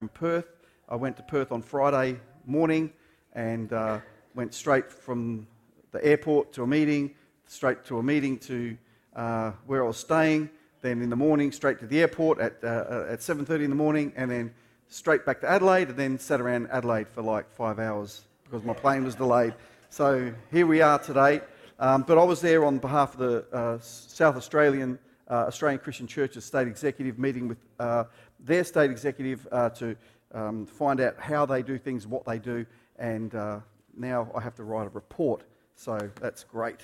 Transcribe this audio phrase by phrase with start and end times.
[0.00, 0.46] from Perth.
[0.88, 2.90] I went to Perth on Friday morning
[3.34, 3.98] and uh,
[4.34, 5.46] went straight from
[5.92, 7.14] the airport to a meeting,
[7.46, 8.78] straight to a meeting to
[9.14, 10.48] uh, where I was staying.
[10.80, 14.14] Then in the morning, straight to the airport at, uh, at 7:30 in the morning,
[14.16, 14.54] and then
[14.88, 18.72] straight back to Adelaide, and then sat around Adelaide for like five hours because my
[18.72, 19.52] plane was delayed.
[19.90, 21.42] So here we are today.
[21.78, 24.98] Um, but I was there on behalf of the uh, South Australian
[25.30, 28.04] uh, Australian Christian Church's state executive, meeting with uh,
[28.40, 29.96] their state executive uh, to
[30.32, 32.66] um, find out how they do things, what they do,
[32.98, 33.60] and uh,
[33.96, 35.44] now I have to write a report.
[35.76, 36.80] So that's great.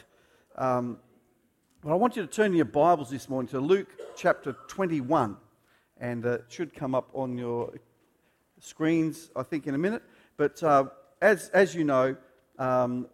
[0.56, 0.98] Um,
[1.82, 5.36] but I want you to turn your Bibles this morning to Luke chapter 21,
[5.98, 7.72] and uh, it should come up on your
[8.60, 10.02] screens, I think, in a minute.
[10.36, 10.62] But
[11.20, 12.16] as, as you know,
[12.58, 13.08] um,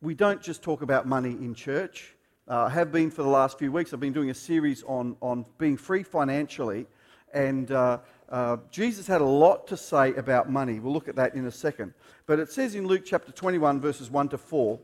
[0.00, 2.13] we don't just talk about money in church.
[2.46, 3.92] Uh, have been for the last few weeks.
[3.92, 6.86] I've been doing a series on, on being free financially.
[7.32, 7.98] And uh,
[8.28, 10.78] uh, Jesus had a lot to say about money.
[10.78, 11.94] We'll look at that in a second.
[12.26, 14.78] But it says in Luke chapter 21, verses 1 to 4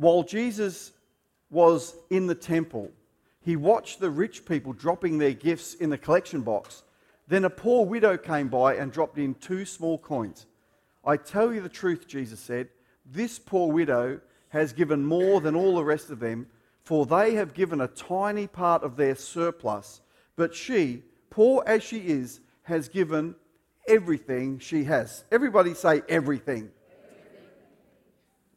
[0.00, 0.92] while Jesus
[1.50, 2.90] was in the temple,
[3.42, 6.84] he watched the rich people dropping their gifts in the collection box.
[7.28, 10.46] Then a poor widow came by and dropped in two small coins.
[11.04, 12.68] I tell you the truth, Jesus said,
[13.04, 16.46] this poor widow has given more than all the rest of them
[16.90, 20.00] for they have given a tiny part of their surplus,
[20.34, 23.36] but she, poor as she is, has given
[23.86, 25.22] everything she has.
[25.30, 26.68] Everybody say everything.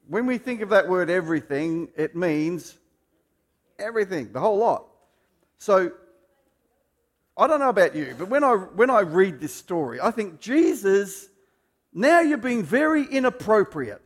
[0.08, 2.76] When we think of that word everything, it means
[3.78, 4.88] everything, the whole lot.
[5.60, 5.92] So,
[7.38, 10.40] I don't know about you, but when I, when I read this story, I think,
[10.40, 11.30] Jesus,
[11.94, 14.02] now you're being very inappropriate.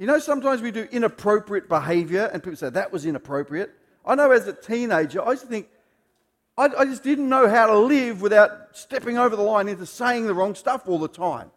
[0.00, 3.70] You know, sometimes we do inappropriate behavior, and people say that was inappropriate.
[4.02, 5.68] I know as a teenager, I used to think,
[6.56, 10.26] I, I just didn't know how to live without stepping over the line into saying
[10.26, 11.50] the wrong stuff all the time.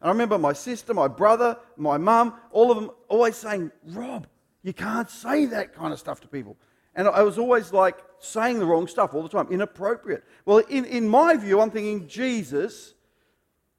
[0.00, 4.26] And I remember my sister, my brother, my mum, all of them always saying, Rob,
[4.64, 6.56] you can't say that kind of stuff to people.
[6.96, 10.24] And I was always like saying the wrong stuff all the time, inappropriate.
[10.44, 12.94] Well, in, in my view, I'm thinking, Jesus,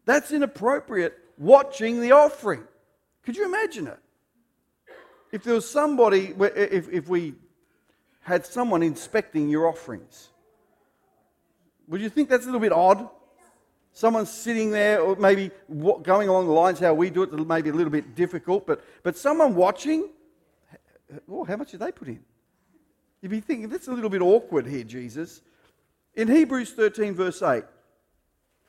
[0.05, 2.63] that's inappropriate watching the offering.
[3.27, 3.99] Could you imagine it?
[5.33, 7.33] If there was somebody, if, if we
[8.21, 10.29] had someone inspecting your offerings,
[11.89, 13.09] would you think that's a little bit odd?
[13.91, 15.51] Someone sitting there, or maybe
[16.03, 19.17] going along the lines how we do it, maybe a little bit difficult, but, but
[19.17, 20.09] someone watching,
[21.29, 22.23] oh, how much did they put in?
[23.21, 25.41] You'd be thinking, that's a little bit awkward here, Jesus.
[26.15, 27.65] In Hebrews 13, verse 8,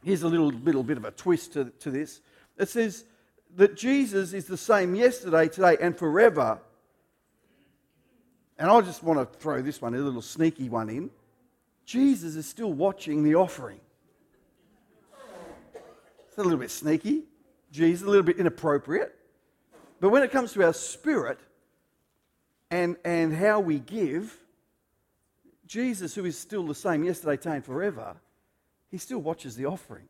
[0.03, 2.23] here's a little, little bit of a twist to, to this.
[2.59, 3.05] It says,
[3.57, 6.61] that Jesus is the same yesterday, today, and forever.
[8.59, 11.11] And I just want to throw this one, a little sneaky one in.
[11.85, 13.81] Jesus is still watching the offering.
[16.29, 17.25] It's a little bit sneaky.
[17.71, 19.15] Jesus, a little bit inappropriate.
[20.01, 21.39] But when it comes to our spirit
[22.71, 24.37] and, and how we give,
[25.67, 28.17] Jesus, who is still the same yesterday, today, and forever,
[28.91, 30.09] he still watches the offering.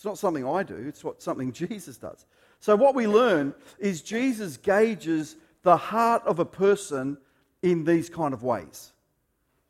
[0.00, 2.24] It's not something I do, it's what something Jesus does.
[2.58, 7.18] So, what we learn is Jesus gauges the heart of a person
[7.60, 8.92] in these kind of ways.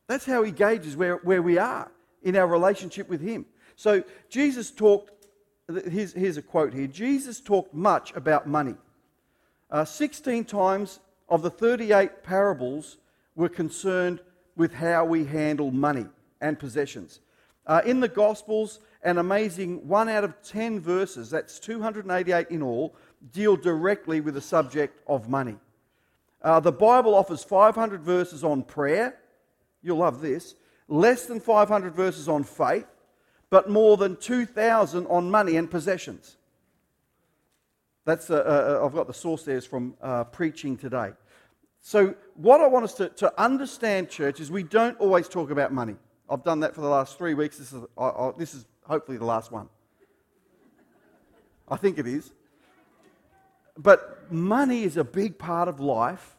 [0.07, 1.91] That's how he gauges where, where we are
[2.23, 3.45] in our relationship with him.
[3.75, 5.27] So, Jesus talked,
[5.89, 8.77] here's, here's a quote here Jesus talked much about money.
[9.69, 12.99] Uh, 16 times of the 38 parables
[13.35, 14.21] were concerned
[14.55, 16.07] with how we handle money
[16.41, 17.19] and possessions.
[17.67, 22.95] Uh, in the Gospels, an amazing one out of 10 verses, that's 288 in all,
[23.33, 25.57] deal directly with the subject of money.
[26.43, 29.19] Uh, the Bible offers 500 verses on prayer.
[29.83, 30.55] You'll love this.
[30.89, 32.87] Less than 500 verses on faith,
[33.51, 36.37] but more than 2,000 on money and possessions.
[38.05, 41.13] That's, uh, uh, I've got the source there is from uh, preaching today.
[41.83, 45.73] So, what I want us to, to understand, church, is we don't always talk about
[45.73, 45.97] money.
[46.29, 47.59] I've done that for the last three weeks.
[47.59, 49.69] This is, I, I, this is hopefully the last one.
[51.69, 52.33] I think it is.
[53.79, 56.37] But money is a big part of life,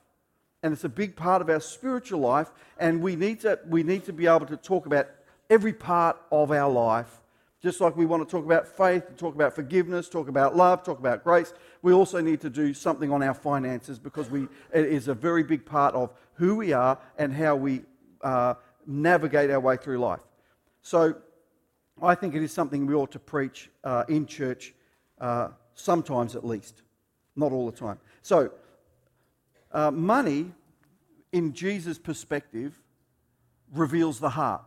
[0.62, 4.04] and it's a big part of our spiritual life, and we need to, we need
[4.04, 5.08] to be able to talk about
[5.50, 7.22] every part of our life.
[7.64, 11.00] Just like we want to talk about faith, talk about forgiveness, talk about love, talk
[11.00, 15.08] about grace, we also need to do something on our finances because we, it is
[15.08, 17.84] a very big part of who we are and how we
[18.24, 18.56] uh,
[18.86, 20.20] navigate our way through life.
[20.82, 21.16] So,
[22.02, 24.74] I think it is something we ought to preach uh, in church,
[25.20, 26.82] uh, sometimes at least,
[27.36, 28.00] not all the time.
[28.22, 28.52] So,
[29.72, 30.52] uh, money,
[31.32, 32.80] in Jesus' perspective,
[33.74, 34.64] reveals the heart.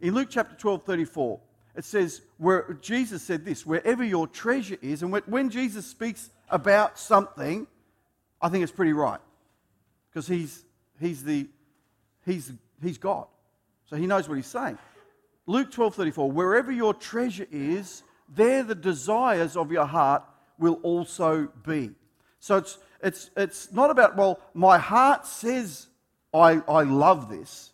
[0.00, 1.40] In Luke chapter 12 34,
[1.76, 6.98] It says, where Jesus said this, wherever your treasure is, and when Jesus speaks about
[6.98, 7.66] something,
[8.40, 9.20] I think it's pretty right.
[10.10, 10.64] Because he's,
[11.00, 11.48] he's, the,
[12.24, 13.26] he's, he's God.
[13.86, 14.78] So he knows what he's saying.
[15.48, 20.22] Luke 12 34, wherever your treasure is, there the desires of your heart
[20.58, 21.92] will also be.
[22.38, 25.86] So it's, it's, it's not about, well, my heart says
[26.34, 27.72] I, I love this,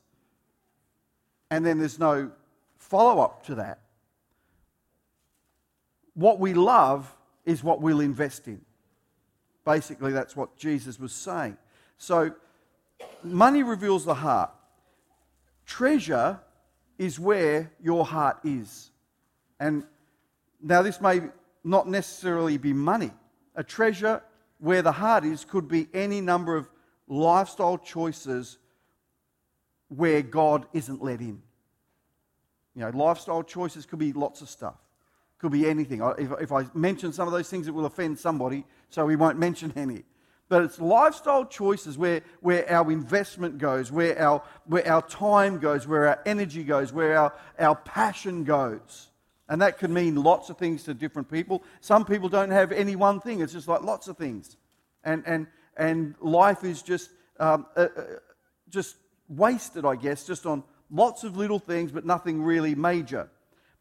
[1.51, 2.31] and then there's no
[2.79, 3.81] follow up to that.
[6.15, 7.13] What we love
[7.45, 8.61] is what we'll invest in.
[9.65, 11.57] Basically, that's what Jesus was saying.
[11.99, 12.37] So,
[13.25, 14.53] money reveals the heart.
[15.67, 16.39] Treasure
[16.99, 18.91] is where your heart is.
[19.61, 19.85] And
[20.63, 21.21] now, this may
[21.63, 23.11] not necessarily be money.
[23.57, 24.23] A treasure
[24.59, 26.69] where the heart is could be any number of
[27.07, 28.59] lifestyle choices
[29.89, 31.43] where God isn't let in.
[32.75, 34.77] You know, lifestyle choices could be lots of stuff.
[35.39, 36.01] Could be anything.
[36.19, 39.39] If, if I mention some of those things, it will offend somebody, so we won't
[39.39, 40.05] mention any.
[40.49, 45.87] But it's lifestyle choices where, where our investment goes, where our, where our time goes,
[45.87, 49.09] where our energy goes, where our, our passion goes.
[49.49, 51.63] And that can mean lots of things to different people.
[51.81, 54.57] Some people don't have any one thing, it's just like lots of things.
[55.03, 55.47] And, and,
[55.77, 58.03] and life is just, um, uh, uh,
[58.69, 58.97] just
[59.29, 63.31] wasted, I guess, just on lots of little things, but nothing really major.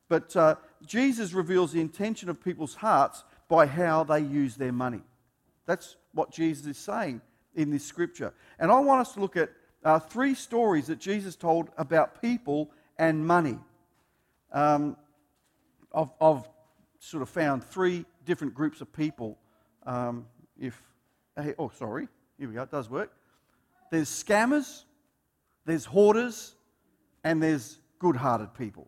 [0.09, 0.55] But uh,
[0.85, 5.01] Jesus reveals the intention of people's hearts by how they use their money.
[5.65, 7.21] That's what Jesus is saying
[7.55, 8.33] in this scripture.
[8.59, 9.51] And I want us to look at
[9.83, 13.57] uh, three stories that Jesus told about people and money.
[14.51, 14.97] Um,
[15.93, 16.43] I've, I've,
[16.99, 19.37] sort of found three different groups of people.
[19.85, 20.25] Um,
[20.57, 20.81] if
[21.59, 22.07] oh, sorry,
[22.39, 22.61] here we go.
[22.61, 23.11] It does work.
[23.91, 24.85] There's scammers,
[25.65, 26.55] there's hoarders,
[27.25, 28.87] and there's good-hearted people.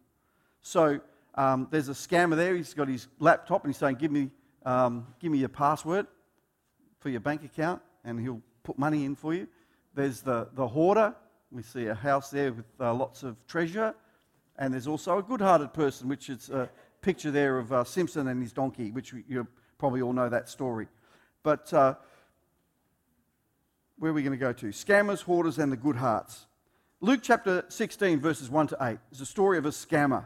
[0.62, 1.02] So
[1.36, 2.56] um, there's a scammer there.
[2.56, 4.30] He's got his laptop and he's saying, "Give me,
[4.66, 6.08] um, give me your password
[7.06, 9.48] for your bank account," and he'll put money in for you.
[9.94, 11.14] There's the the hoarder.
[11.52, 13.94] We see a house there with uh, lots of treasure,
[14.58, 16.68] and there's also a good-hearted person, which is a
[17.02, 19.48] picture there of uh, Simpson and his donkey, which you
[19.78, 20.88] probably all know that story.
[21.44, 21.94] But uh,
[24.00, 24.70] where are we going to go to?
[24.70, 26.48] Scammers, hoarders, and the good hearts.
[27.02, 30.26] Luke chapter 16, verses 1 to 8 is a story of a scammer,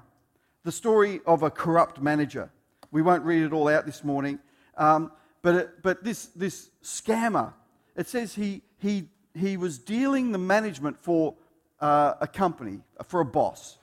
[0.64, 2.50] the story of a corrupt manager.
[2.90, 4.40] We won't read it all out this morning,
[4.78, 7.53] um, but, it, but this, this scammer,
[7.95, 11.36] it says he, he, he was dealing the management for
[11.80, 13.77] uh, a company, for a boss,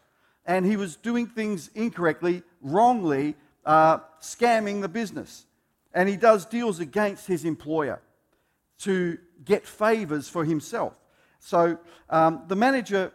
[0.44, 5.47] and he was doing things incorrectly, wrongly, uh, scamming the business.
[5.93, 8.00] And he does deals against his employer
[8.81, 10.99] to get favors for himself.
[11.41, 11.79] So
[12.11, 13.12] um, the manager,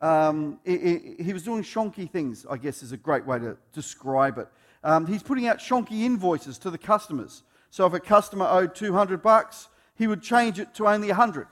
[0.00, 4.38] um, he, he, was doing shonky things, I guess is a great way to describe
[4.38, 4.48] it.
[4.82, 7.42] Um, he's putting out shonky invoices to the customers.
[7.74, 11.48] So if a customer owed 200 bucks, he would change it to only 100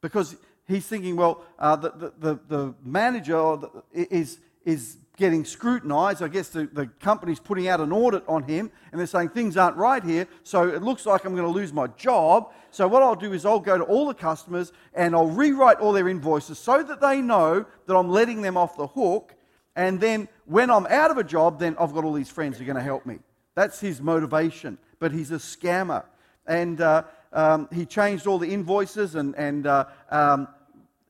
[0.00, 0.36] because
[0.68, 3.58] he's thinking, well, uh, the, the, the, the, manager
[3.92, 6.22] is, is getting scrutinized.
[6.22, 9.56] I guess the, the company's putting out an audit on him and they're saying things
[9.56, 12.52] aren't right here, so it looks like I'm going to lose my job.
[12.70, 15.92] So, what I'll do is I'll go to all the customers and I'll rewrite all
[15.92, 19.34] their invoices so that they know that I'm letting them off the hook.
[19.74, 22.62] And then when I'm out of a job, then I've got all these friends who
[22.62, 23.18] are going to help me.
[23.58, 24.78] That's his motivation.
[25.00, 26.04] But he's a scammer.
[26.46, 30.46] And uh, um, he changed all the invoices and, and uh, um,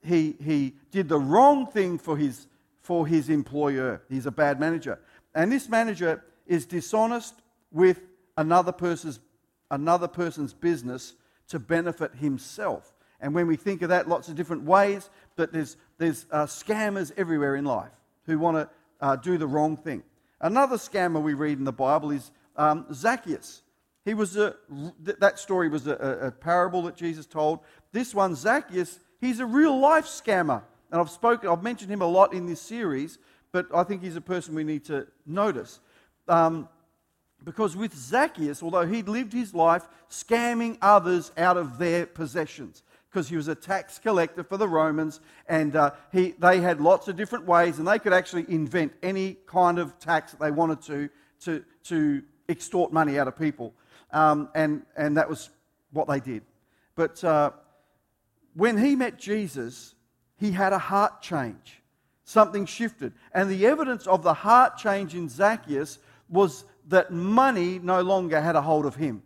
[0.02, 2.47] he, he did the wrong thing for his
[2.81, 4.00] for his employer.
[4.09, 4.99] He's a bad manager.
[5.35, 7.35] And this manager is dishonest
[7.71, 8.00] with
[8.38, 9.21] another person's,
[9.71, 11.12] another person's business
[11.49, 12.95] to benefit himself.
[13.21, 17.12] And when we think of that, lots of different ways, but there's, there's uh, scammers
[17.19, 17.93] everywhere in life
[18.25, 18.71] who want to
[19.02, 20.02] uh, do the wrong thing.
[20.40, 23.62] Another scammer we read in the Bible is um, Zacchaeus.
[24.05, 24.57] He was a,
[25.19, 27.61] that story was a, a parable that Jesus told.
[27.93, 30.62] This one, Zacchaeus, he's a real life scammer.
[30.91, 33.19] And I've spoken, I've mentioned him a lot in this series,
[33.53, 35.81] but I think he's a person we need to notice.
[36.27, 36.69] Um,
[37.45, 43.29] because with Zacchaeus, although he'd lived his life scamming others out of their possessions, because
[43.29, 47.17] he was a tax collector for the Romans, and uh, he, they had lots of
[47.17, 51.09] different ways, and they could actually invent any kind of tax that they wanted to
[51.41, 53.75] to, to extort money out of people.
[54.12, 55.50] Um, and, and that was
[55.93, 56.43] what they did.
[56.95, 57.50] But uh,
[58.55, 59.95] when he met Jesus,
[60.37, 61.83] he had a heart change.
[62.25, 63.12] Something shifted.
[63.33, 68.57] And the evidence of the heart change in Zacchaeus was that money no longer had
[68.57, 69.23] a hold of him.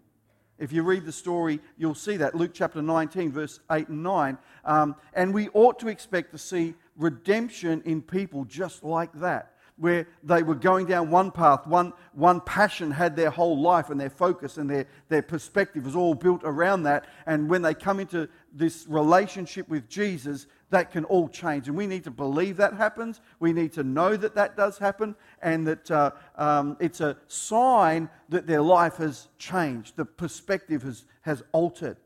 [0.59, 2.35] If you read the story, you'll see that.
[2.37, 4.39] Luke chapter 19, verse 8 and 9.
[4.65, 9.55] Um, and we ought to expect to see redemption in people just like that.
[9.77, 14.01] Where they were going down one path, one, one passion had their whole life, and
[14.01, 17.07] their focus and their, their perspective was all built around that.
[17.27, 21.69] And when they come into this relationship with Jesus, that can all change.
[21.69, 23.21] And we need to believe that happens.
[23.41, 28.09] We need to know that that does happen, and that uh, um, it's a sign
[28.29, 31.97] that their life has changed, the perspective has, has altered.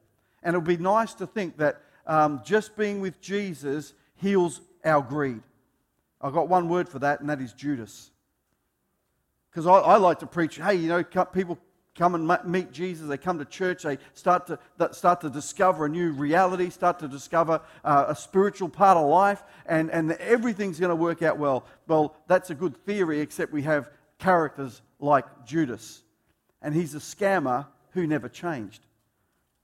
[0.42, 5.02] And it would be nice to think that um, just being with Jesus heals our
[5.02, 5.42] greed.
[6.26, 8.10] I've got one word for that, and that is Judas.
[9.48, 11.56] Because I, I, like to preach, hey, you know, people
[11.94, 14.58] come and meet Jesus, they come to church, they start to,
[14.90, 19.44] start to discover a new reality, start to discover uh, a spiritual part of life,
[19.66, 21.64] and, and everything's going to work out well.
[21.86, 26.02] Well, that's a good theory, except we have characters like Judas.
[26.60, 28.84] And he's a scammer who never changed.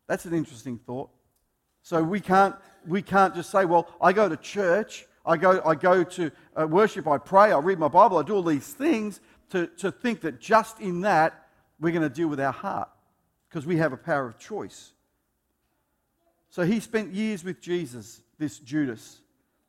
[0.07, 1.11] That's an interesting thought.
[1.83, 2.55] So we can't,
[2.87, 6.67] we can't just say, well, I go to church, I go, I go to uh,
[6.67, 10.21] worship, I pray, I read my Bible, I do all these things to, to think
[10.23, 11.49] that just in that
[11.79, 12.89] we're going to deal with our heart
[13.49, 14.93] because we have a power of choice.
[16.51, 19.21] So he spent years with Jesus, this Judas,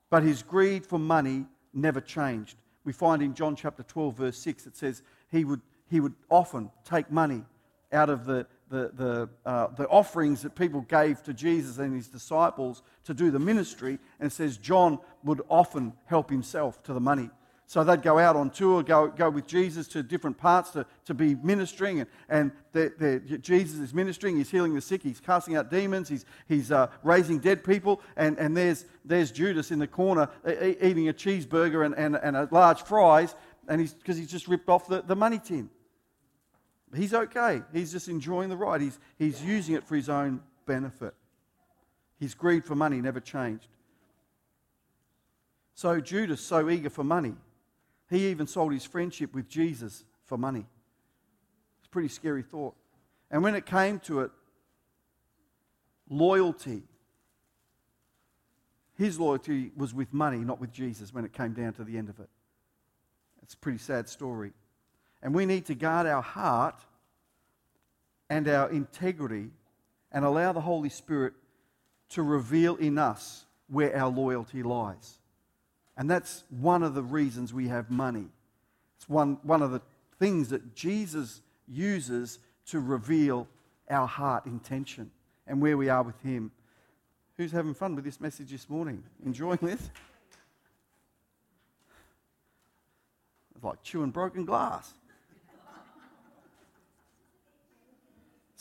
[0.09, 2.57] but his greed for money never changed.
[2.83, 6.71] We find in John chapter 12, verse 6, it says he would, he would often
[6.83, 7.43] take money
[7.91, 12.07] out of the, the, the, uh, the offerings that people gave to Jesus and his
[12.07, 13.99] disciples to do the ministry.
[14.19, 17.29] And says John would often help himself to the money.
[17.65, 21.13] So they'd go out on tour, go, go with Jesus to different parts to, to
[21.13, 22.01] be ministering.
[22.01, 26.09] And, and they're, they're, Jesus is ministering, he's healing the sick, he's casting out demons,
[26.09, 28.01] he's, he's uh, raising dead people.
[28.17, 32.49] And, and there's, there's Judas in the corner eating a cheeseburger and, and, and a
[32.51, 33.33] large fries
[33.67, 35.69] and he's, because he's just ripped off the, the money tin.
[36.95, 37.61] He's okay.
[37.73, 38.81] He's just enjoying the ride.
[38.81, 41.13] He's, he's using it for his own benefit.
[42.19, 43.67] His greed for money never changed.
[45.73, 47.33] So Judas, so eager for money,
[48.09, 50.65] he even sold his friendship with Jesus for money.
[51.79, 52.75] It's a pretty scary thought.
[53.31, 54.31] And when it came to it,
[56.09, 56.83] loyalty,
[58.95, 62.09] his loyalty was with money, not with Jesus when it came down to the end
[62.09, 62.29] of it.
[63.41, 64.53] It's a pretty sad story.
[65.23, 66.75] And we need to guard our heart
[68.29, 69.49] and our integrity
[70.11, 71.33] and allow the Holy Spirit
[72.09, 75.17] to reveal in us where our loyalty lies.
[75.95, 78.25] And that's one of the reasons we have money.
[78.97, 79.81] It's one, one of the
[80.19, 83.47] things that Jesus uses to reveal
[83.89, 85.09] our heart intention
[85.47, 86.51] and where we are with Him.
[87.37, 89.03] Who's having fun with this message this morning?
[89.25, 89.89] Enjoying this?
[93.55, 94.93] It's like chewing broken glass.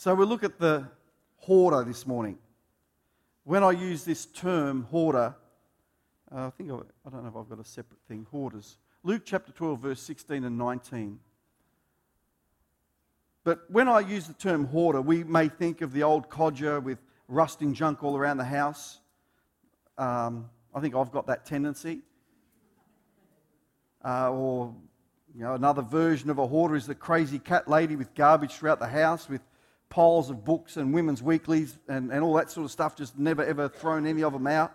[0.03, 0.85] So we look at the
[1.37, 2.37] hoarder this morning.
[3.45, 5.33] When I use this term, hoarder,
[6.29, 8.27] uh, I think I, I don't know if I've got a separate thing.
[8.29, 8.79] Hoarders.
[9.03, 11.19] Luke chapter 12, verse 16 and 19.
[13.45, 16.97] But when I use the term hoarder, we may think of the old codger with
[17.29, 18.99] rusting junk all around the house.
[19.97, 22.01] Um, I think I've got that tendency.
[24.03, 24.75] Uh, or
[25.33, 28.81] you know, another version of a hoarder is the crazy cat lady with garbage throughout
[28.81, 29.39] the house, with
[29.93, 33.45] piles of books and women's weeklies and, and all that sort of stuff, just never
[33.45, 34.73] ever thrown any of them out.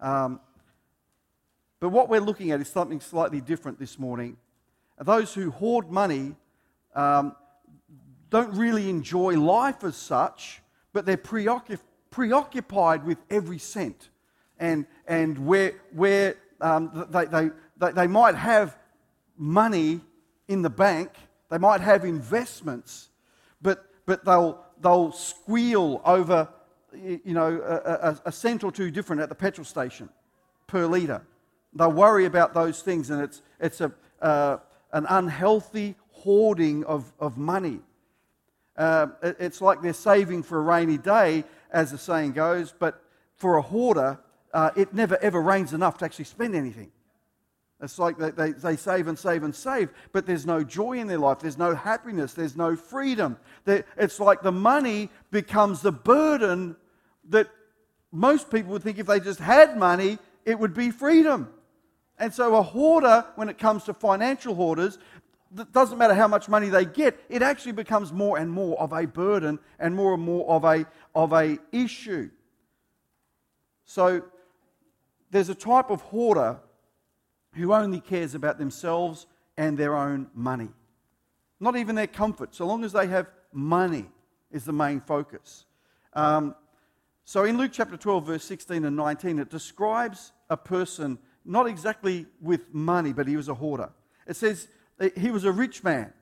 [0.00, 0.40] Um,
[1.78, 4.38] but what we're looking at is something slightly different this morning.
[4.98, 6.36] Those who hoard money
[6.94, 7.36] um,
[8.30, 10.62] don't really enjoy life as such,
[10.94, 14.08] but they're preoccup- preoccupied with every cent.
[14.58, 18.74] And, and where, where um, they, they, they, they might have
[19.36, 20.00] money
[20.48, 21.10] in the bank,
[21.50, 23.10] they might have investments,
[23.60, 26.48] but but they'll, they'll squeal over,
[26.94, 30.08] you know, a, a, cent or two different at the petrol station
[30.66, 31.22] per litre.
[31.74, 34.58] They'll worry about those things, and it's, it's a, uh,
[34.92, 37.80] an unhealthy hoarding of, of money.
[38.76, 43.02] Uh, it's like they're saving for a rainy day, as the saying goes, but
[43.36, 44.18] for a hoarder,
[44.54, 46.90] uh, it never ever rains enough to actually spend anything.
[47.82, 51.08] It's like they, they, they, save and save and save, but there's no joy in
[51.08, 51.40] their life.
[51.40, 52.32] There's no happiness.
[52.32, 53.36] There's no freedom.
[53.66, 56.76] It's like the money becomes the burden
[57.28, 57.48] that
[58.12, 61.52] most people would think if they just had money, it would be freedom.
[62.18, 64.98] And so a hoarder, when it comes to financial hoarders,
[65.58, 68.92] it doesn't matter how much money they get, it actually becomes more and more of
[68.94, 72.30] a burden and more and more of a, of a issue.
[73.84, 74.22] So
[75.30, 76.58] there's a type of hoarder
[77.56, 80.68] who only cares about themselves and their own money.
[81.58, 84.06] Not even their comfort, so long as they have money,
[84.52, 85.64] is the main focus.
[86.12, 86.54] Um,
[87.24, 92.26] so in Luke chapter 12, verse 16 and 19, it describes a person not exactly
[92.40, 93.90] with money, but he was a hoarder.
[94.26, 94.68] It says
[95.16, 96.12] he was a rich man.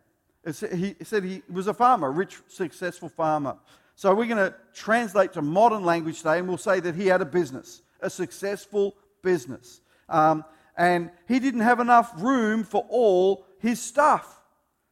[0.46, 3.56] He said he was a farmer, a rich, successful farmer.
[3.96, 7.22] So we're going to translate to modern language today, and we'll say that he had
[7.22, 9.80] a business, a successful business.
[10.08, 10.44] Um,
[10.76, 14.40] and he didn't have enough room for all his stuff.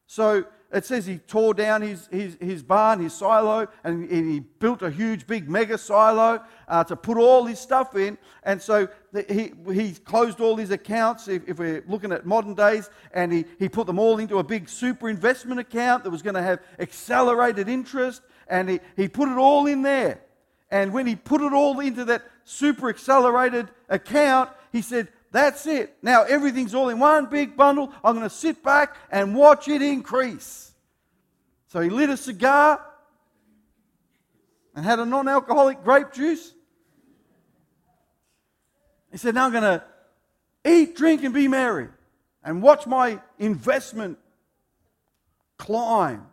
[0.07, 4.81] So it says he tore down his, his, his barn, his silo, and he built
[4.81, 8.17] a huge, big mega silo uh, to put all his stuff in.
[8.43, 12.55] And so the, he, he closed all his accounts, if, if, we're looking at modern
[12.55, 16.23] days, and he, he put them all into a big super investment account that was
[16.23, 18.23] going to have accelerated interest.
[18.49, 20.23] And he, he put it all in there.
[20.71, 25.97] And when he put it all into that super accelerated account, he said, that's it.
[26.03, 27.91] Now everything's all in one big bundle.
[28.05, 30.73] I'm going to sit back and watch it increase.
[31.69, 32.85] So he lit a cigar
[34.77, 36.53] and had a non alcoholic grape juice.
[39.11, 39.83] He said, Now I'm going to
[40.67, 41.89] eat, drink, and be merry
[42.45, 44.19] and watch my investment
[45.57, 46.27] climb.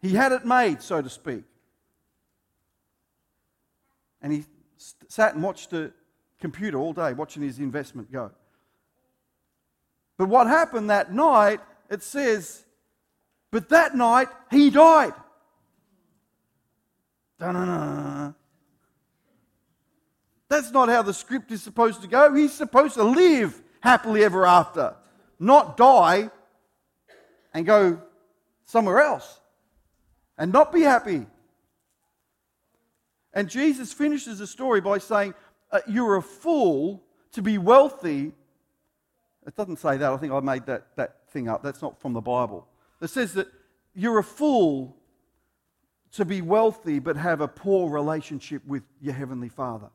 [0.00, 1.44] He had it made, so to speak.
[4.22, 4.44] And he
[5.08, 5.92] sat and watched the
[6.40, 8.30] computer all day watching his investment go.
[10.18, 12.64] But what happened that night, it says,
[13.50, 15.14] but that night he died.
[17.38, 18.32] Da-na-na.
[20.48, 22.34] That's not how the script is supposed to go.
[22.34, 24.94] He's supposed to live happily ever after,
[25.38, 26.30] not die
[27.54, 28.02] and go
[28.66, 29.40] somewhere else
[30.36, 31.26] and not be happy.
[33.32, 35.34] And Jesus finishes the story by saying,
[35.72, 38.32] uh, You're a fool to be wealthy.
[39.46, 40.12] It doesn't say that.
[40.12, 41.62] I think I made that, that thing up.
[41.62, 42.66] That's not from the Bible.
[43.00, 43.48] It says that
[43.94, 44.96] you're a fool
[46.12, 49.88] to be wealthy but have a poor relationship with your Heavenly Father.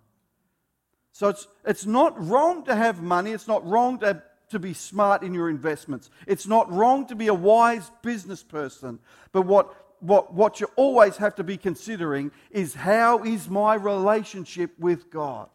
[1.11, 3.31] So it's, it's not wrong to have money.
[3.31, 6.09] It's not wrong to, to be smart in your investments.
[6.27, 8.99] It's not wrong to be a wise business person.
[9.31, 14.71] But what what, what you always have to be considering is how is my relationship
[14.79, 15.49] with God?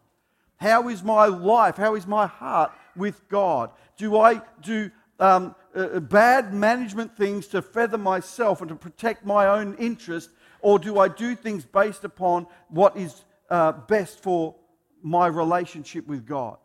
[0.61, 1.75] How is my life?
[1.75, 3.71] How is my heart with God?
[3.97, 9.47] Do I do um, uh, bad management things to feather myself and to protect my
[9.47, 14.53] own interest, or do I do things based upon what is uh, best for
[15.01, 16.57] my relationship with God?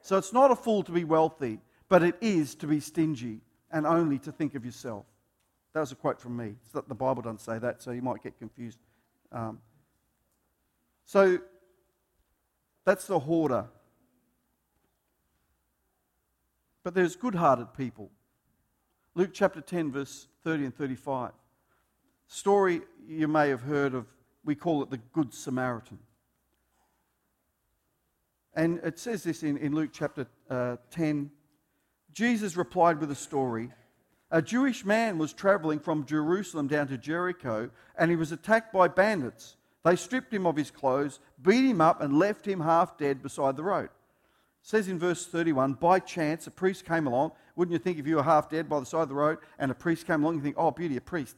[0.00, 1.58] So it's not a fool to be wealthy,
[1.90, 5.04] but it is to be stingy and only to think of yourself.
[5.74, 6.54] That was a quote from me.
[6.62, 8.78] It's that the Bible doesn't say that, so you might get confused.
[9.30, 9.58] Um,
[11.04, 11.38] so
[12.84, 13.66] that's the hoarder.
[16.84, 18.10] But there's good hearted people.
[19.14, 21.32] Luke chapter 10, verse 30 and 35.
[22.26, 24.06] Story you may have heard of,
[24.44, 25.98] we call it the Good Samaritan.
[28.54, 31.30] And it says this in, in Luke chapter uh, 10.
[32.12, 33.70] Jesus replied with a story
[34.30, 37.68] a Jewish man was traveling from Jerusalem down to Jericho
[37.98, 39.56] and he was attacked by bandits.
[39.84, 43.56] They stripped him of his clothes, beat him up, and left him half dead beside
[43.56, 43.86] the road.
[43.86, 47.32] It says in verse 31 By chance, a priest came along.
[47.56, 49.70] Wouldn't you think if you were half dead by the side of the road and
[49.70, 51.36] a priest came along, you think, oh, beauty, a priest.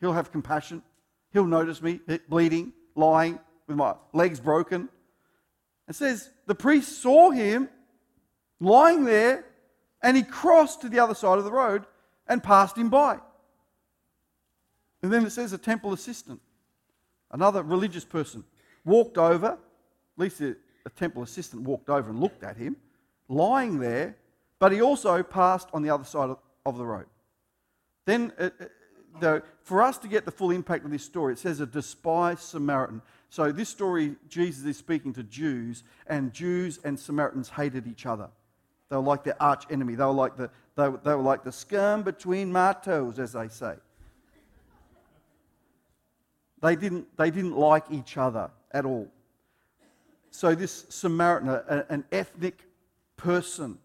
[0.00, 0.82] He'll have compassion.
[1.32, 4.88] He'll notice me eh, bleeding, lying, with my legs broken.
[5.88, 7.68] It says the priest saw him
[8.60, 9.44] lying there
[10.02, 11.86] and he crossed to the other side of the road
[12.26, 13.18] and passed him by.
[15.02, 16.40] And then it says a temple assistant,
[17.32, 18.44] another religious person,
[18.84, 19.58] walked over, at
[20.16, 22.76] least a, a temple assistant walked over and looked at him,
[23.28, 24.16] lying there,
[24.58, 27.06] but he also passed on the other side of, of the road.
[28.04, 28.50] Then, uh,
[29.20, 32.40] uh for us to get the full impact of this story, it says a despised
[32.40, 33.02] Samaritan.
[33.30, 38.28] So, this story, Jesus is speaking to Jews, and Jews and Samaritans hated each other.
[38.90, 39.94] They were like their arch enemy.
[39.94, 43.48] They were like the, they, they were like the scum between my toes, as they
[43.48, 43.76] say.
[46.62, 49.08] They didn't, they didn't like each other at all.
[50.30, 52.62] So, this Samaritan, a, an ethnic
[53.16, 53.78] person,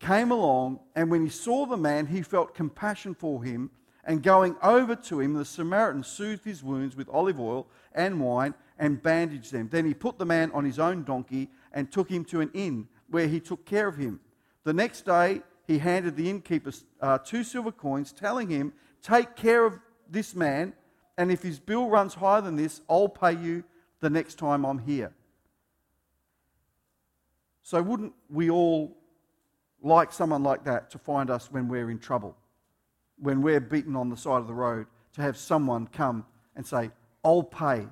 [0.00, 3.70] came along, and when he saw the man, he felt compassion for him.
[4.04, 8.54] And going over to him, the Samaritan soothed his wounds with olive oil and wine
[8.78, 9.68] and bandaged them.
[9.70, 12.88] Then he put the man on his own donkey and took him to an inn
[13.10, 14.20] where he took care of him.
[14.64, 19.64] The next day, he handed the innkeeper uh, two silver coins, telling him, Take care
[19.64, 19.78] of
[20.10, 20.72] this man,
[21.18, 23.64] and if his bill runs higher than this, I'll pay you
[24.00, 25.12] the next time I'm here.
[27.62, 28.96] So, wouldn't we all
[29.82, 32.34] like someone like that to find us when we're in trouble,
[33.18, 36.24] when we're beaten on the side of the road, to have someone come
[36.56, 36.90] and say,
[37.22, 37.86] I'll pay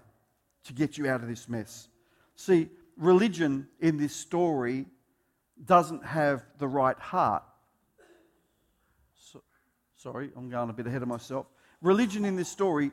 [0.65, 1.89] to get you out of this mess?
[2.37, 4.87] See, religion in this story
[5.65, 7.43] doesn't have the right heart
[10.07, 11.47] sorry, I'm going a bit ahead of myself.
[11.81, 12.93] Religion in this story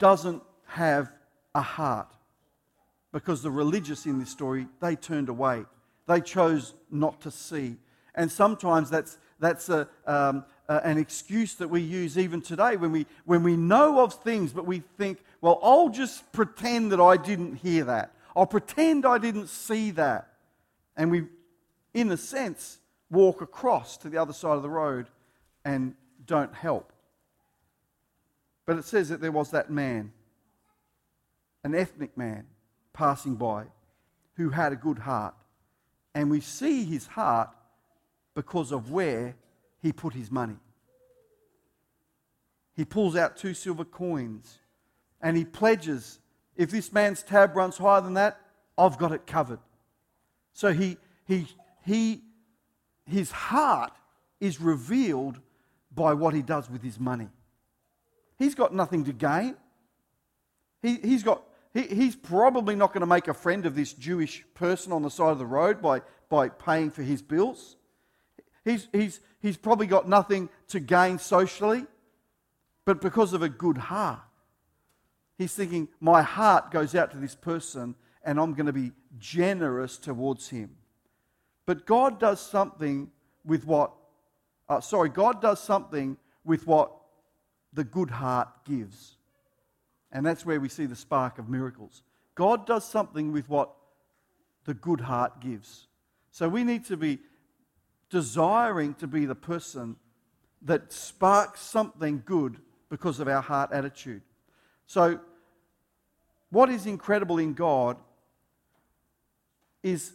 [0.00, 1.10] doesn't have
[1.54, 2.12] a heart
[3.12, 5.64] because the religious in this story, they turned away.
[6.06, 7.76] They chose not to see.
[8.14, 13.06] And sometimes that's, that's a, um, an excuse that we use even today when we,
[13.24, 17.56] when we know of things, but we think, well, I'll just pretend that I didn't
[17.56, 18.14] hear that.
[18.36, 20.32] I'll pretend I didn't see that.
[20.96, 21.26] And we,
[21.94, 22.78] in a sense,
[23.10, 25.08] walk across to the other side of the road
[25.64, 25.94] and
[26.26, 26.92] don't help.
[28.68, 30.12] But it says that there was that man,
[31.64, 32.44] an ethnic man,
[32.92, 33.64] passing by
[34.34, 35.34] who had a good heart.
[36.14, 37.48] And we see his heart
[38.34, 39.36] because of where
[39.80, 40.58] he put his money.
[42.76, 44.58] He pulls out two silver coins
[45.22, 46.18] and he pledges
[46.54, 48.38] if this man's tab runs higher than that,
[48.76, 49.60] I've got it covered.
[50.52, 51.46] So he, he,
[51.86, 52.20] he,
[53.06, 53.92] his heart
[54.40, 55.40] is revealed
[55.94, 57.30] by what he does with his money.
[58.38, 59.56] He's got nothing to gain.
[60.82, 61.42] He, he's, got,
[61.74, 65.10] he, he's probably not going to make a friend of this Jewish person on the
[65.10, 67.76] side of the road by, by paying for his bills.
[68.64, 71.84] He's, he's, he's probably got nothing to gain socially,
[72.84, 74.20] but because of a good heart,
[75.36, 79.96] he's thinking, My heart goes out to this person and I'm going to be generous
[79.96, 80.76] towards him.
[81.66, 83.10] But God does something
[83.44, 83.92] with what,
[84.68, 86.92] uh, sorry, God does something with what
[87.72, 89.16] the good heart gives.
[90.10, 92.02] And that's where we see the spark of miracles.
[92.34, 93.70] God does something with what
[94.64, 95.86] the good heart gives.
[96.30, 97.18] So we need to be
[98.10, 99.96] desiring to be the person
[100.62, 102.56] that sparks something good
[102.88, 104.22] because of our heart attitude.
[104.86, 105.20] So,
[106.50, 107.98] what is incredible in God
[109.82, 110.12] is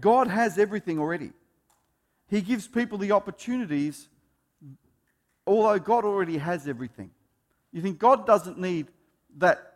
[0.00, 1.32] God has everything already.
[2.28, 4.08] He gives people the opportunities,
[5.48, 7.10] although God already has everything.
[7.72, 8.88] You think God doesn't need
[9.38, 9.74] that?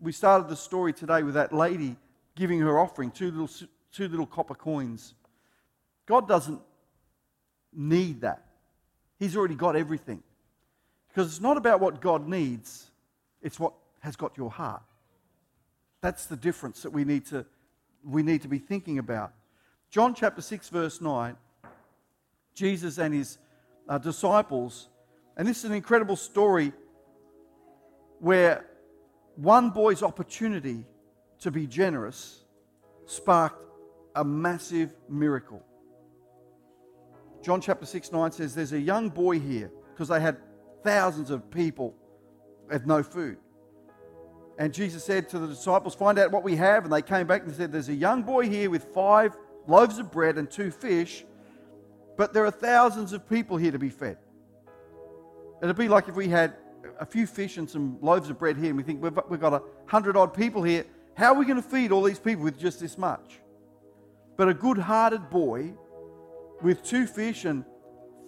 [0.00, 1.96] We started the story today with that lady
[2.36, 5.14] giving her offering, two little, two little copper coins.
[6.06, 6.60] God doesn't
[7.72, 8.44] need that.
[9.18, 10.22] He's already got everything.
[11.08, 12.90] Because it's not about what God needs,
[13.40, 14.82] it's what has got your heart.
[16.02, 17.46] That's the difference that we need to,
[18.04, 19.32] we need to be thinking about.
[19.90, 21.36] John chapter 6, verse 9,
[22.52, 23.38] Jesus and his
[23.88, 24.88] uh, disciples,
[25.36, 26.72] and this is an incredible story
[28.20, 28.66] where
[29.36, 30.84] one boy's opportunity
[31.40, 32.44] to be generous
[33.06, 33.62] sparked
[34.14, 35.62] a massive miracle.
[37.42, 40.38] John chapter 6 9 says, There's a young boy here, because they had
[40.82, 41.94] thousands of people
[42.70, 43.36] with no food.
[44.56, 46.84] And Jesus said to the disciples, Find out what we have.
[46.84, 50.10] And they came back and said, There's a young boy here with five loaves of
[50.10, 51.24] bread and two fish,
[52.16, 54.18] but there are thousands of people here to be fed.
[55.64, 56.52] It'd be like if we had
[57.00, 59.54] a few fish and some loaves of bread here, and we think we've, we've got
[59.54, 60.84] a hundred odd people here.
[61.14, 63.40] How are we going to feed all these people with just this much?
[64.36, 65.72] But a good hearted boy
[66.60, 67.64] with two fish and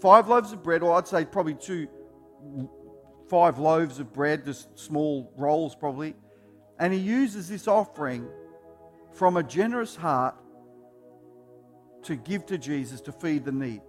[0.00, 1.88] five loaves of bread, or I'd say probably two,
[3.28, 6.14] five loaves of bread, just small rolls probably.
[6.78, 8.26] And he uses this offering
[9.12, 10.36] from a generous heart
[12.04, 13.82] to give to Jesus to feed the need.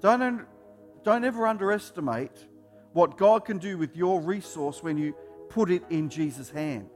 [0.00, 0.46] Don't,
[1.02, 2.46] don't ever underestimate
[2.92, 5.14] what God can do with your resource when you
[5.50, 6.88] put it in Jesus' hand.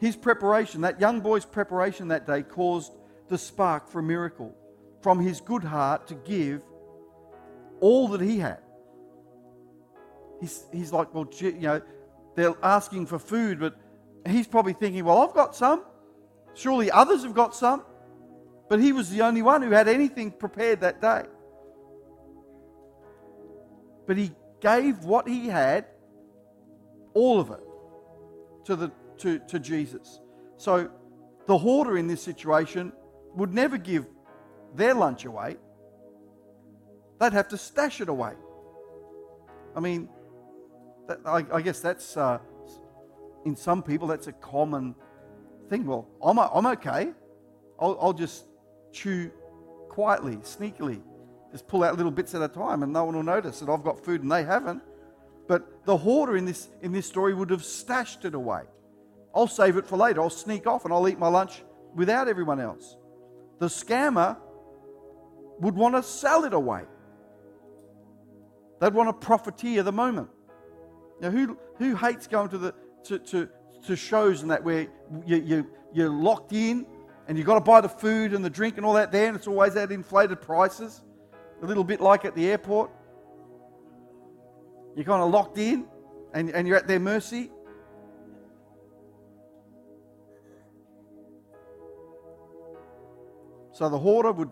[0.00, 2.92] His preparation, that young boy's preparation that day, caused
[3.28, 4.54] the spark for a miracle
[5.02, 6.62] from his good heart to give
[7.80, 8.58] all that he had.
[10.40, 11.82] He's, he's like, well, you know,
[12.36, 13.76] they're asking for food, but
[14.26, 15.84] he's probably thinking, well, I've got some.
[16.54, 17.82] Surely others have got some.
[18.68, 21.24] But he was the only one who had anything prepared that day.
[24.08, 25.84] But he gave what he had,
[27.12, 27.60] all of it,
[28.64, 30.20] to, the, to, to Jesus.
[30.56, 30.90] So
[31.46, 32.92] the hoarder in this situation
[33.34, 34.06] would never give
[34.74, 35.58] their lunch away,
[37.20, 38.32] they'd have to stash it away.
[39.76, 40.08] I mean,
[41.06, 42.38] that, I, I, guess that's, uh,
[43.44, 44.94] in some people, that's a common
[45.68, 45.84] thing.
[45.84, 47.12] Well, I'm, I'm okay.
[47.78, 48.46] I'll, I'll just
[48.90, 49.30] chew
[49.90, 51.02] quietly, sneakily,
[51.52, 53.82] just pull out little bits at a time, and no one will notice that I've
[53.82, 54.82] got food and they haven't.
[55.46, 58.62] But the hoarder in this, in this story would have stashed it away.
[59.34, 60.20] I'll save it for later.
[60.20, 61.62] I'll sneak off and I'll eat my lunch
[61.94, 62.96] without everyone else.
[63.58, 64.36] The scammer
[65.60, 66.82] would want to sell it away.
[68.80, 70.28] They'd want to profiteer the moment.
[71.20, 73.48] Now, who, who hates going to, the, to, to,
[73.86, 74.86] to shows and that where
[75.26, 76.86] you, you, you're locked in
[77.26, 79.36] and you've got to buy the food and the drink and all that there, and
[79.36, 81.02] it's always at inflated prices?
[81.62, 82.90] A little bit like at the airport.
[84.94, 85.86] You're kind of locked in
[86.34, 87.50] and, and you're at their mercy.
[93.72, 94.50] So the hoarder would,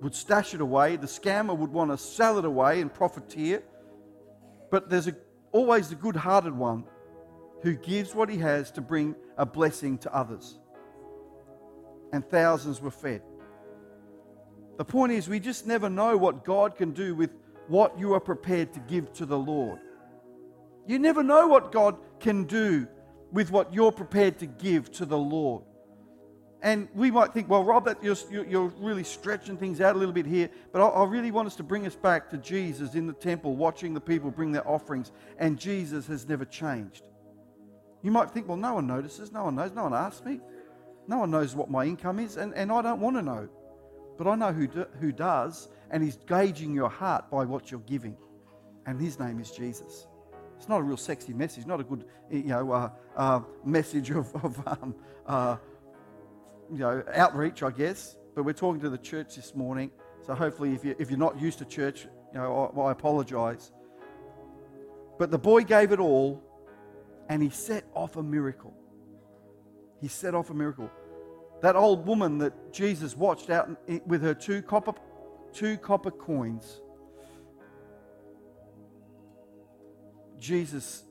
[0.00, 3.62] would stash it away, the scammer would want to sell it away and profiteer.
[4.70, 5.14] But there's a,
[5.52, 6.82] always the good hearted one
[7.62, 10.58] who gives what he has to bring a blessing to others.
[12.12, 13.22] And thousands were fed.
[14.76, 17.30] The point is, we just never know what God can do with
[17.68, 19.78] what you are prepared to give to the Lord.
[20.86, 22.86] You never know what God can do
[23.32, 25.62] with what you're prepared to give to the Lord.
[26.62, 30.14] And we might think, well, Rob, that you're, you're really stretching things out a little
[30.14, 30.48] bit here.
[30.72, 33.54] But I, I really want us to bring us back to Jesus in the temple,
[33.54, 35.12] watching the people bring their offerings.
[35.38, 37.02] And Jesus has never changed.
[38.02, 40.40] You might think, well, no one notices, no one knows, no one asks me.
[41.06, 43.48] No one knows what my income is, and, and I don't want to know.
[44.16, 47.80] But I know who, do, who does, and he's gauging your heart by what you're
[47.80, 48.16] giving.
[48.86, 50.06] And his name is Jesus.
[50.56, 54.34] It's not a real sexy message, not a good you know, uh, uh, message of,
[54.44, 54.94] of um,
[55.26, 55.56] uh,
[56.70, 58.16] you know, outreach, I guess.
[58.34, 59.90] But we're talking to the church this morning.
[60.26, 63.72] So hopefully, if, you, if you're not used to church, you know, I, I apologize.
[65.18, 66.42] But the boy gave it all
[67.28, 68.74] and he set off a miracle.
[70.00, 70.90] He set off a miracle.
[71.64, 73.70] That old woman that Jesus watched out
[74.06, 74.92] with her two copper,
[75.54, 76.80] two copper coins,
[80.38, 81.04] Jesus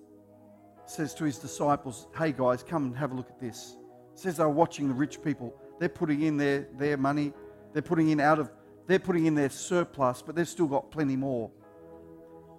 [0.86, 3.78] says to his disciples, Hey guys, come and have a look at this
[4.16, 5.56] says they're watching the rich people.
[5.80, 7.34] They're putting in their, their money.
[7.74, 8.52] They're putting in out of
[8.86, 11.50] they're putting in their surplus, but they've still got plenty more.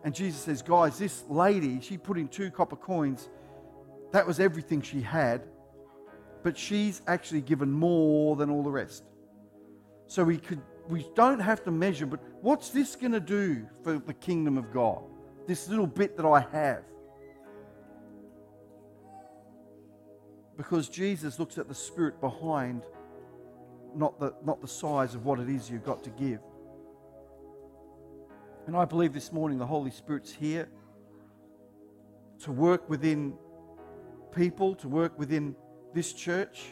[0.04, 3.28] And Jesus says, guys, this lady, she put in two copper coins.
[4.12, 5.46] That was everything she had.
[6.44, 9.02] But she's actually given more than all the rest.
[10.06, 13.98] So we could we don't have to measure, but what's this going to do for
[13.98, 15.02] the kingdom of God?
[15.46, 16.82] This little bit that I have.
[20.56, 22.82] Because Jesus looks at the spirit behind,
[23.96, 26.40] not the, not the size of what it is you've got to give.
[28.66, 30.68] And I believe this morning the Holy Spirit's here
[32.40, 33.34] to work within
[34.32, 35.56] people, to work within
[35.94, 36.66] this church,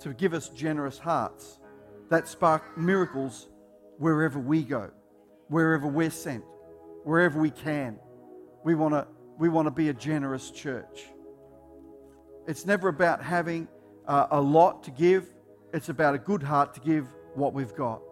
[0.00, 1.58] to give us generous hearts
[2.10, 3.48] that spark miracles
[3.98, 4.90] wherever we go,
[5.48, 6.44] wherever we're sent,
[7.04, 7.98] wherever we can.
[8.64, 9.06] We want to
[9.38, 11.06] we want to be a generous church.
[12.46, 13.68] It's never about having
[14.06, 15.28] uh, a lot to give,
[15.72, 18.02] it's about a good heart to give what we've got.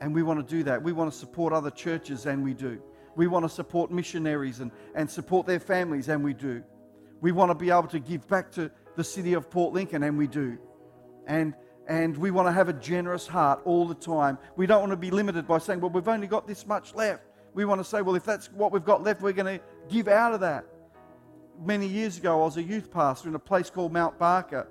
[0.00, 0.82] And we want to do that.
[0.82, 2.82] We want to support other churches, and we do.
[3.14, 6.62] We want to support missionaries and, and support their families, and we do.
[7.20, 10.18] We want to be able to give back to the city of Port Lincoln, and
[10.18, 10.58] we do.
[11.26, 11.54] And,
[11.88, 14.38] and we want to have a generous heart all the time.
[14.56, 17.22] We don't want to be limited by saying, well, we've only got this much left.
[17.54, 20.08] We want to say, well, if that's what we've got left, we're going to give
[20.08, 20.64] out of that
[21.64, 24.68] many years ago, I was a youth pastor in a place called Mount Barker.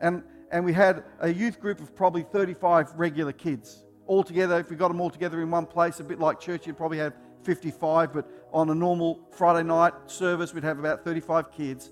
[0.00, 3.84] And, and we had a youth group of probably 35 regular kids.
[4.06, 6.66] All together, if we got them all together in one place, a bit like church,
[6.66, 8.12] you'd probably have 55.
[8.12, 11.90] But on a normal Friday night service, we'd have about 35 kids.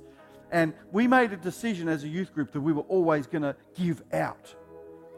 [0.52, 3.56] And we made a decision as a youth group that we were always going to
[3.74, 4.54] give out.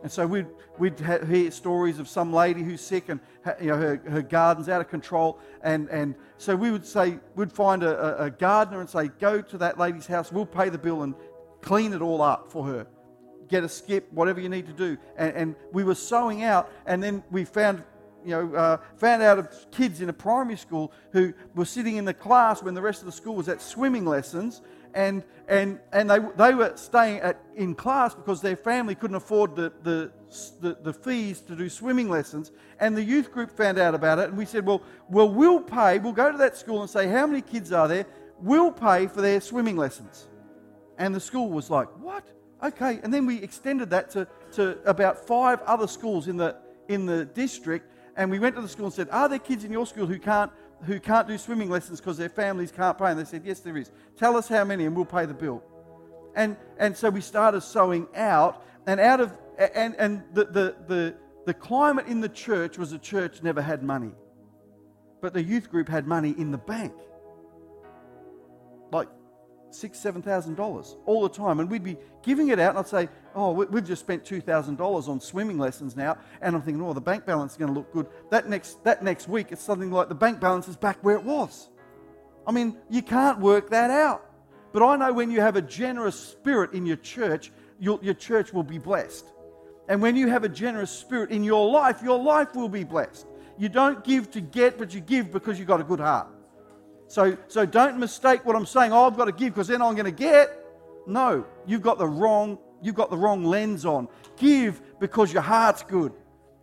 [0.05, 0.47] And so we'd,
[0.79, 3.19] we'd hear stories of some lady who's sick and
[3.61, 5.39] you know, her, her garden's out of control.
[5.63, 9.59] And, and so we would say, we'd find a, a gardener and say, go to
[9.59, 11.15] that lady's house, we'll pay the bill and
[11.63, 12.87] clean it all up for her.
[13.49, 14.99] Get a skip, whatever you need to do.
[15.17, 17.83] And, and we were sowing out, and then we found
[18.25, 22.05] you know, uh, found out of kids in a primary school who were sitting in
[22.05, 24.63] the class when the rest of the school was at swimming lessons,
[24.95, 29.57] and, and, and they, they were staying at, in class because their family couldn't afford
[29.57, 30.13] the, the,
[30.61, 32.53] the, the, fees to do swimming lessons.
[32.81, 35.99] And the youth group found out about it, and we said, well, well, we'll pay,
[35.99, 38.07] we'll go to that school and say, how many kids are there?
[38.41, 40.29] We'll pay for their swimming lessons.
[40.97, 42.25] And the school was like, what?
[42.63, 43.01] Okay.
[43.03, 46.57] And then we extended that to, to about five other schools in the,
[46.89, 47.91] in the district.
[48.17, 50.19] And we went to the school and said, Are there kids in your school who
[50.19, 50.51] can't
[50.85, 53.07] who can't do swimming lessons because their families can't pay?
[53.07, 53.91] And they said, Yes, there is.
[54.17, 55.63] Tell us how many and we'll pay the bill.
[56.35, 61.15] And, and so we started sowing out, and out of and, and the, the, the,
[61.47, 64.13] the climate in the church was the church never had money.
[65.21, 66.93] But the youth group had money in the bank.
[68.93, 69.09] Like
[69.71, 71.61] six, seven thousand dollars all the time.
[71.61, 74.77] And we'd be giving it out, and I'd say, Oh, we've just spent two thousand
[74.77, 76.17] dollars on swimming lessons now.
[76.41, 78.07] And I'm thinking, Oh, the bank balance is going to look good.
[78.31, 81.25] That next that next week, it's something like the bank balance is back where it
[81.25, 81.69] was.
[82.47, 84.25] I mean, you can't work that out.
[84.73, 88.53] But I know when you have a generous spirit in your church, your, your church
[88.53, 89.25] will be blessed.
[89.89, 93.27] And when you have a generous spirit in your life, your life will be blessed.
[93.57, 96.27] You don't give to get, but you give because you've got a good heart.
[97.07, 98.93] So, so don't mistake what I'm saying.
[98.93, 100.59] Oh, I've got to give because then I'm going to get.
[101.07, 104.09] No, you've got the wrong you've got the wrong lens on.
[104.37, 106.13] Give because your heart's good.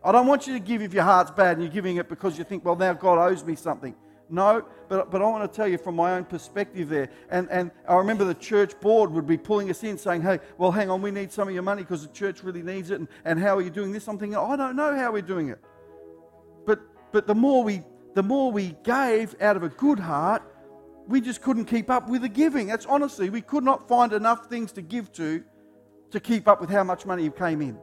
[0.04, 2.38] I don't want you to give if your heart's bad and you're giving it because
[2.38, 3.96] you think, well, now God owes me something.
[4.30, 7.10] No, but, but I want to tell you from my own perspective there.
[7.30, 10.72] And, and I remember the church board would be pulling us in saying, hey, well,
[10.72, 13.00] hang on, we need some of your money because the church really needs it.
[13.00, 14.08] And, and how are you doing this?
[14.08, 15.60] I'm thinking, I don't know how we're doing it.
[16.66, 16.80] But,
[17.12, 20.44] but the, more we, the more we gave out of a good heart,
[21.08, 22.68] we just couldn't keep up with the giving.
[22.68, 25.44] That's honestly, we could not find enough things to give to
[26.12, 27.78] to keep up with how much money came in.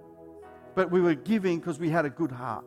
[0.74, 2.64] But we were giving because we had a good heart.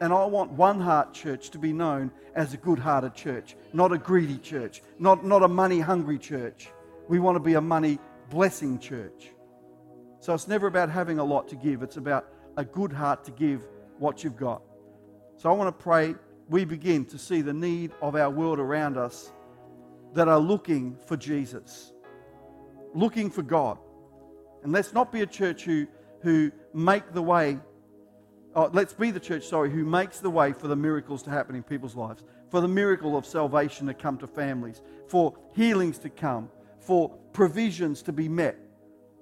[0.00, 3.92] And I want One Heart Church to be known as a good hearted church, not
[3.92, 6.68] a greedy church, not, not a money hungry church.
[7.08, 9.30] We want to be a money blessing church.
[10.20, 12.26] So it's never about having a lot to give, it's about
[12.58, 13.66] a good heart to give
[13.98, 14.60] what you've got.
[15.38, 16.14] So I want to pray
[16.48, 19.32] we begin to see the need of our world around us
[20.14, 21.92] that are looking for Jesus,
[22.94, 23.78] looking for God.
[24.66, 25.86] And let's not be a church who,
[26.22, 27.60] who make the way
[28.56, 31.54] Oh, let's be the church, sorry, who makes the way for the miracles to happen
[31.54, 36.08] in people's lives, for the miracle of salvation to come to families, for healings to
[36.08, 36.48] come,
[36.80, 38.56] for provisions to be met,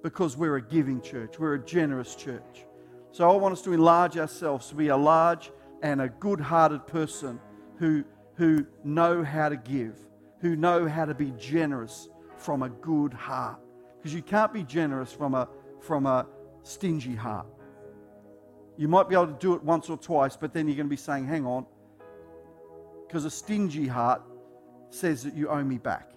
[0.04, 2.64] because we're a giving church, we're a generous church.
[3.10, 5.50] So I want us to enlarge ourselves to be a large
[5.82, 7.40] and a good hearted person
[7.78, 8.04] who,
[8.36, 9.98] who know how to give,
[10.42, 13.63] who know how to be generous from a good heart.
[14.04, 15.48] Because you can't be generous from a,
[15.80, 16.26] from a
[16.62, 17.46] stingy heart.
[18.76, 20.90] You might be able to do it once or twice, but then you're going to
[20.90, 21.64] be saying, hang on,
[23.06, 24.20] because a stingy heart
[24.90, 26.10] says that you owe me back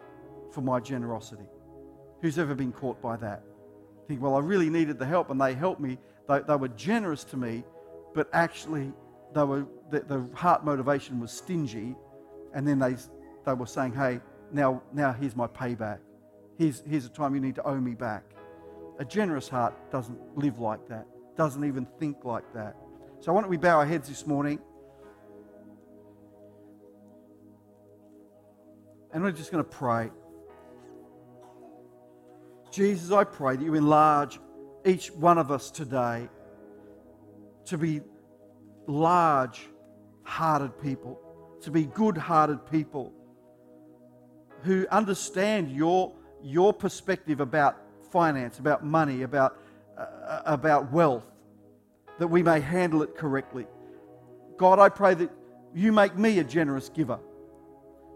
[0.51, 1.45] for my generosity.
[2.21, 3.41] Who's ever been caught by that?
[4.09, 5.97] Think, well, I really needed the help, and they helped me.
[6.27, 7.63] They, they were generous to me,
[8.13, 8.91] but actually,
[9.33, 11.95] they were, the, the heart motivation was stingy,
[12.53, 12.97] and then they,
[13.45, 14.19] they were saying, hey,
[14.51, 15.99] now, now here's my payback.
[16.57, 18.23] Here's, here's a time you need to owe me back.
[18.99, 21.05] A generous heart doesn't live like that
[21.37, 22.75] doesn't even think like that.
[23.19, 24.59] So, why don't we bow our heads this morning?
[29.13, 30.09] And we're just going to pray.
[32.71, 34.39] Jesus, I pray that you enlarge
[34.85, 36.27] each one of us today
[37.65, 38.01] to be
[38.85, 39.61] large
[40.23, 41.19] hearted people,
[41.61, 43.13] to be good hearted people
[44.63, 46.13] who understand your,
[46.47, 47.77] your perspective about
[48.11, 49.57] finance, about money, about
[49.97, 51.25] uh, about wealth,
[52.19, 53.65] that we may handle it correctly.
[54.57, 55.31] God, I pray that
[55.73, 57.19] you make me a generous giver.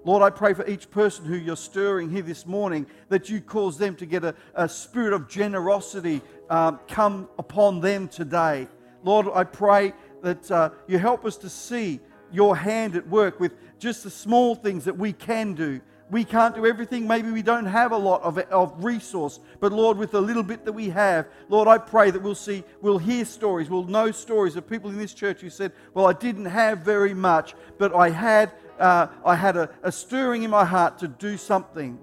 [0.04, 3.78] Lord, I pray for each person who you're stirring here this morning that you cause
[3.78, 8.68] them to get a, a spirit of generosity um, come upon them today.
[9.04, 12.00] Lord, I pray that uh, you help us to see
[12.32, 16.54] your hand at work with just the small things that we can do we can't
[16.54, 17.08] do everything.
[17.08, 19.40] Maybe we don't have a lot of, of resource.
[19.62, 22.66] But Lord, with the little bit that we have, Lord, I pray that we'll see,
[22.82, 26.14] we'll hear stories, we'll know stories of people in this church who said, Well, I
[26.14, 30.66] didn't have very much, but I had, uh, I had a, a stirring in my
[30.66, 31.98] heart to do something.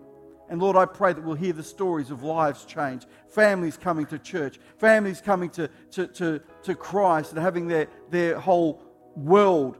[0.48, 4.18] And Lord, I pray that we'll hear the stories of lives change, families coming to
[4.18, 8.82] church, families coming to, to, to, to Christ and having their, their whole
[9.14, 9.76] world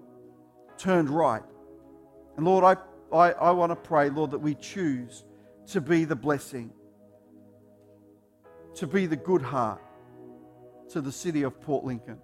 [0.76, 1.42] turned right.
[2.36, 2.78] And Lord, I
[3.12, 5.24] I, I want to pray, Lord, that we choose
[5.68, 6.70] to be the blessing,
[8.74, 9.80] to be the good heart
[10.90, 12.18] to the city of Port Lincoln.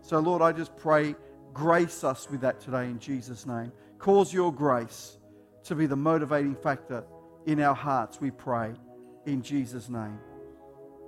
[0.00, 1.14] So, Lord, I just pray,
[1.52, 3.72] grace us with that today in Jesus' name.
[3.98, 5.18] Cause your grace
[5.64, 7.04] to be the motivating factor
[7.46, 8.72] in our hearts, we pray,
[9.24, 10.18] in Jesus' name.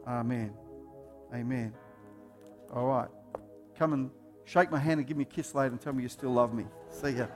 [0.07, 0.52] Amen.
[1.35, 1.74] Amen.
[2.72, 3.09] All right.
[3.78, 4.11] Come and
[4.44, 6.54] shake my hand and give me a kiss later and tell me you still love
[6.54, 6.64] me.
[6.90, 7.26] See ya.